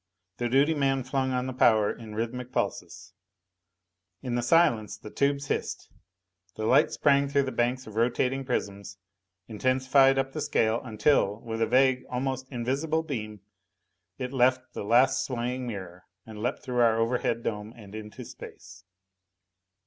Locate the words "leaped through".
16.41-16.79